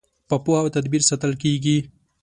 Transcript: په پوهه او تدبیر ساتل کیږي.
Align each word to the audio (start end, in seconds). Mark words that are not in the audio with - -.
په 0.29 0.35
پوهه 0.43 0.59
او 0.63 0.67
تدبیر 0.75 1.01
ساتل 1.09 1.33
کیږي. 1.43 1.77